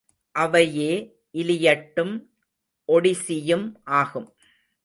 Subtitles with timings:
[0.35, 0.91] அவையே
[1.33, 2.13] இலியட்டும்
[2.87, 3.67] ஒடிசியும்
[3.83, 4.29] ஆகும்.